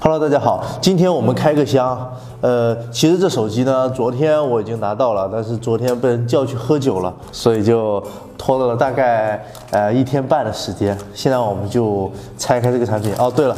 [0.00, 2.12] Hello，大家好，今天我们开个箱。
[2.40, 8.04] 呃，其实这手机呢，昨天我已经拿到了，但是昨天被人叫去喝酒了，所以就
[8.36, 10.98] 拖了大概呃一天半的时间。
[11.14, 13.14] 现在我们就拆开这个产品。
[13.20, 13.56] 哦，对了，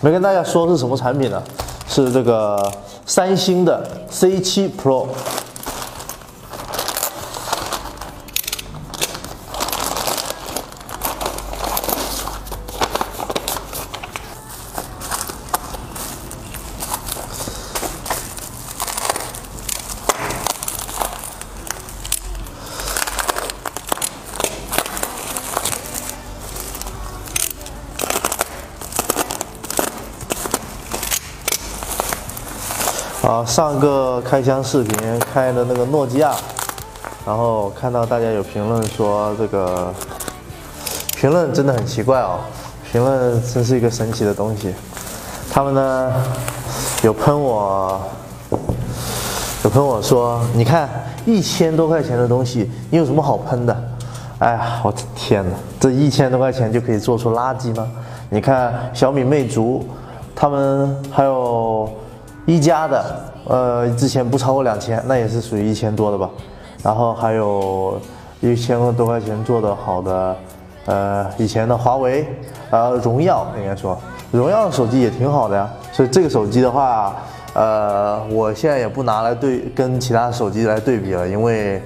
[0.00, 1.40] 没跟大家说是什么产品呢？
[1.86, 2.72] 是这个
[3.06, 5.06] 三星的 C7 Pro。
[33.32, 36.34] 啊，上个开箱视频开的那个诺基亚，
[37.24, 39.90] 然后看到大家有评论说这个
[41.16, 42.40] 评论真的很奇怪哦，
[42.90, 44.74] 评论真是一个神奇的东西。
[45.50, 46.12] 他们呢
[47.02, 47.98] 有喷我，
[49.64, 50.86] 有喷我说，你看
[51.24, 53.74] 一千多块钱的东西，你有什么好喷的？
[54.40, 57.90] 哎呀，我的天哪，这一千多块钱就可以做出垃圾吗？
[58.28, 59.88] 你看小米、魅族，
[60.36, 61.90] 他们还有。
[62.44, 63.04] 一加的，
[63.46, 66.28] 呃，之前不超过两千，那也是属于一千多的吧。
[66.82, 68.00] 然后还有
[68.40, 70.36] 一千多块钱做的好的，
[70.86, 72.26] 呃，以前的华为，
[72.70, 73.96] 呃，荣耀应该说，
[74.32, 75.70] 荣耀的手机也挺好的呀。
[75.92, 77.14] 所以这个手机的话，
[77.54, 81.80] 呃，我现在也不拿来对跟其他手机来对比了，因为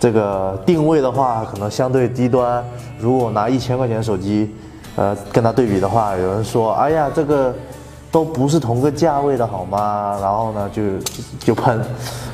[0.00, 2.64] 这个定位的话可能相对低端。
[2.98, 4.50] 如果拿一千块钱手机，
[4.96, 7.54] 呃，跟它对比的话，有人说，哎呀，这个。
[8.12, 10.18] 都不是同个价位的好吗？
[10.20, 10.82] 然后呢，就
[11.40, 11.80] 就喷。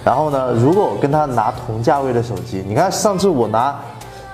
[0.04, 3.78] 然后呢，如果我跟他拿同价位的手机，你看上次我拿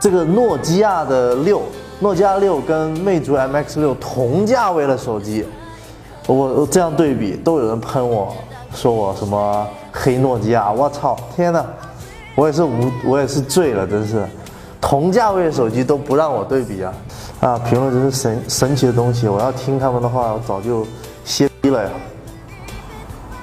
[0.00, 1.60] 这个诺基亚的六，
[2.00, 5.44] 诺基亚六跟魅族 MX 六同价位的手机，
[6.26, 8.34] 我这样对比，都有人喷我
[8.72, 10.72] 说我什么黑诺基亚。
[10.72, 11.62] 我操，天哪！
[12.36, 14.26] 我也是无，我也是醉了，真是。
[14.80, 16.92] 同价位的手机都不让我对比啊！
[17.40, 19.28] 啊，评论真是神神奇的东西。
[19.28, 20.86] 我要听他们的话，我早就。
[21.64, 21.90] 歇低了呀！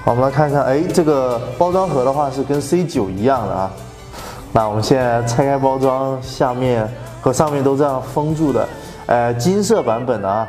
[0.05, 3.71] 好，我们来看看，哎，这个包装盒的话是跟 C 九一样的啊。
[4.51, 6.87] 那我们现在拆开包装，下面
[7.19, 8.67] 和上面都这样封住的，
[9.07, 10.47] 呃，金色版本的啊。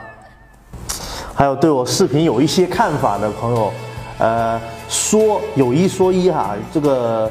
[1.34, 3.72] 还有对我视频有一些看法的朋友，
[4.18, 7.30] 呃，说有一说一哈，这个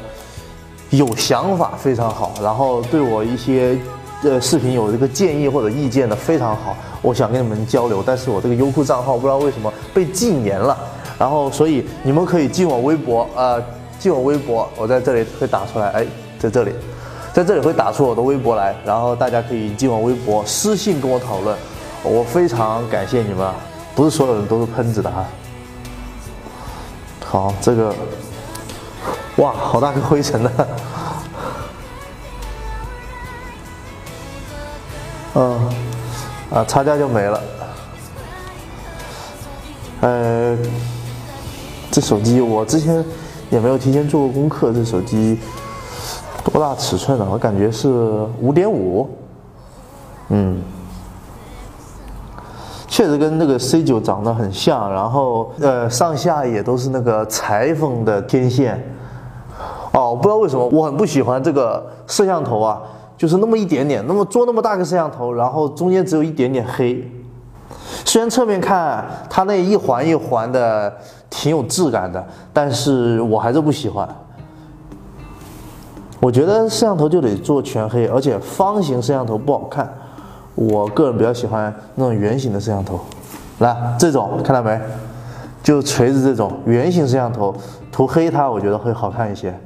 [0.90, 3.78] 有想法非常好，然后对我一些
[4.22, 6.76] 呃视频有这个建议或者意见的非常好。
[7.02, 10.78] 我想跟你们交流，但是我这个优酷账号不知道为什么被禁言了，
[11.18, 13.60] 然后所以你们可以进我微博，呃，
[13.98, 16.06] 进我微博，我在这里会打出来，哎，
[16.38, 16.72] 在这里，
[17.32, 21.56] 在这里会打出我的微博来，然后大家可以进我微博私信跟我讨论，
[22.04, 23.50] 我非常感谢你们，
[23.96, 25.26] 不是所有人都是喷子的哈。
[27.24, 27.92] 好，这个，
[29.36, 30.50] 哇，好大个灰尘呢，
[35.34, 35.60] 嗯。
[36.52, 37.40] 啊，差价就没了。
[40.02, 40.58] 呃，
[41.90, 43.02] 这手机我之前
[43.48, 44.70] 也没有提前做过功课。
[44.70, 45.38] 这手机
[46.44, 47.26] 多大尺寸呢？
[47.32, 47.88] 我感觉是
[48.38, 49.08] 五点五。
[50.28, 50.60] 嗯，
[52.86, 54.92] 确实跟那个 C 九长得很像。
[54.92, 58.78] 然后呃，上下也都是那个裁缝的天线。
[59.92, 62.82] 哦，我不知道为什么我很不喜欢这个摄像头啊。
[63.22, 67.08] 就是那么一点点，那么做那么大个摄像头，然后中间只有一点点黑。
[68.04, 70.92] 虽然侧面看它那一环一环的
[71.30, 74.08] 挺有质感的，但是我还是不喜欢。
[76.18, 79.88] 我觉得摄像头就得做全黑，而且方形摄像头不好看。
[80.56, 82.98] 我个人比较喜欢那种圆形的摄像头。
[83.60, 84.76] 来，这种看到没？
[85.62, 87.54] 就锤子这种圆形摄像头，
[87.92, 89.56] 涂黑它，我觉得会好看一些。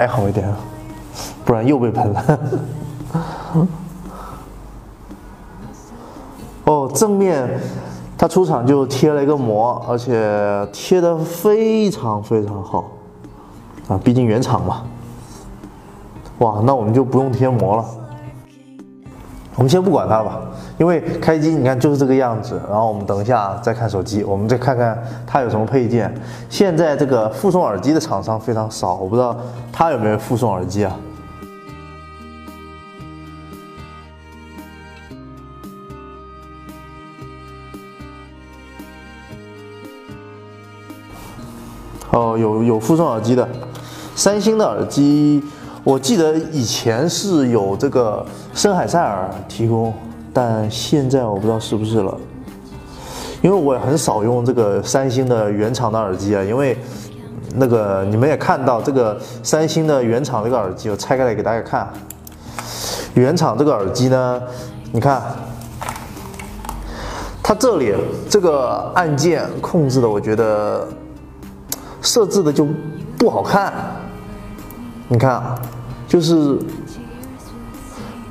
[0.00, 0.50] 还好一点，
[1.44, 2.40] 不然又被喷了。
[6.64, 7.46] 哦，正面
[8.16, 12.92] 他出厂就贴了一个膜，而且贴的非常非常好
[13.88, 14.84] 啊，毕竟原厂嘛。
[16.38, 17.84] 哇，那我们就不用贴膜了。
[19.60, 20.40] 我们先不管它吧，
[20.78, 22.58] 因为开机你看就是这个样子。
[22.66, 26.10] 然后我们等一下再看手机，我们再看看它有什么配件。
[26.48, 29.36] 现在这个附送耳机的厂商非常少，我不知道
[29.70, 30.96] 它有没有附送耳机啊。
[42.12, 43.46] 哦，有有附送耳机的，
[44.16, 45.44] 三星的耳机
[45.82, 49.92] 我记得以前是有这个森海塞尔提供，
[50.32, 52.16] 但现在我不知道是不是了。
[53.40, 56.76] 因为我很少用这个三星的原厂的耳机啊，因为
[57.54, 61.88] 那个你们也看到这个三星的原厂这个耳机，我拆开来给大家看。
[63.14, 64.42] 原厂这个耳机呢，
[64.92, 65.22] 你看，
[67.42, 67.94] 它这里
[68.28, 70.86] 这个按键控制的，我觉得
[72.02, 72.66] 设置的就
[73.16, 73.72] 不好看。
[75.12, 75.42] 你看，
[76.06, 76.56] 就是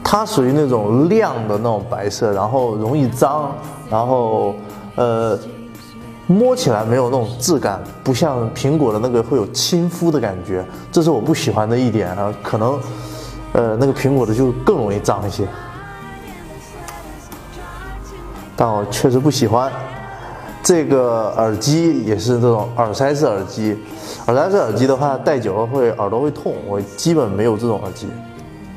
[0.01, 3.51] 它属于那种亮的那种白色，然后容易脏，
[3.89, 4.55] 然后
[4.95, 5.37] 呃
[6.25, 12.33] 摸起来没有那种质感，不像苹果的那个会有亲肤的感觉，这是我不喜欢的一点啊。
[12.41, 12.79] 可能
[13.51, 15.45] 呃那个苹果的就更容易脏一些，
[18.55, 19.69] 但我确实不喜欢。
[20.63, 23.77] 这个耳机也是这种耳塞式耳机。
[24.29, 26.53] 耳塞式耳机的话，戴久了会耳朵会痛。
[26.67, 28.07] 我基本没有这种耳机，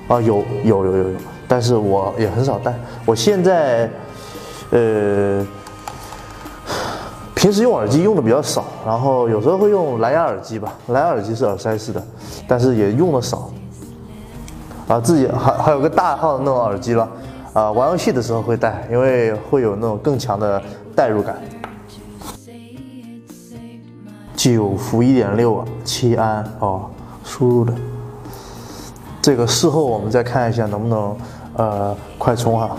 [0.08, 1.16] 啊，有有有有有，
[1.46, 2.74] 但是我也很少戴。
[3.04, 3.90] 我现在，
[4.70, 5.46] 呃，
[7.34, 10.72] 平时用耳机用的比较少，然后有时候会用蓝牙耳机吧。
[10.86, 12.02] 蓝牙耳机是耳塞式的，
[12.48, 13.50] 但是也用的少。
[14.88, 17.06] 啊，自己还还有个大号的那种耳机了，
[17.52, 20.62] 啊，玩游戏的时候会戴，因为会有那种更强的
[20.96, 21.36] 代入感。
[24.42, 26.86] 九伏一点六啊，七安哦，
[27.22, 27.72] 输入的。
[29.20, 31.16] 这个事后我们再看一下能不能
[31.54, 32.76] 呃快充哈。